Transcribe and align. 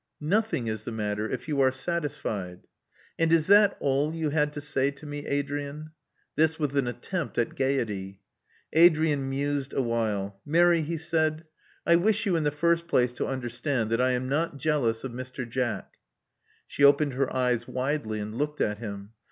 "Nothing 0.19 0.65
is 0.65 0.83
the 0.83 0.91
matter, 0.91 1.29
if 1.29 1.47
you 1.47 1.61
are 1.61 1.71
satisfied." 1.71 2.61
"And 3.19 3.31
is 3.31 3.45
that 3.45 3.77
all 3.79 4.15
you 4.15 4.31
had^ 4.31 4.51
to 4.53 4.59
say 4.59 4.89
to 4.89 5.05
me, 5.05 5.27
Adrian?" 5.27 5.91
This 6.35 6.57
with 6.57 6.75
an 6.75 6.87
attempt 6.87 7.37
at 7.37 7.53
gaiety. 7.53 8.19
Adrian 8.73 9.29
mused 9.29 9.73
awhile. 9.73 10.41
Mary," 10.43 10.81
he 10.81 10.97
said: 10.97 11.43
"I 11.85 11.97
wish 11.97 12.25
you 12.25 12.35
in 12.35 12.41
the 12.45 12.49
first 12.49 12.87
place 12.87 13.13
to 13.13 13.27
understand 13.27 13.91
that 13.91 14.01
I 14.01 14.13
am 14.13 14.27
not 14.27 14.57
jealous 14.57 15.03
of 15.03 15.11
Mr. 15.11 15.47
Jack." 15.47 15.97
She 16.65 16.83
opened 16.83 17.13
her 17.13 17.31
eyes 17.31 17.67
widely, 17.67 18.19
and 18.19 18.33
looked 18.39 18.59
at 18.59 18.79
him. 18.79 19.11